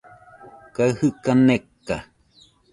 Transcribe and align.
kaɨ 0.75 0.87
jɨka 0.97 1.31
neka 1.47 1.97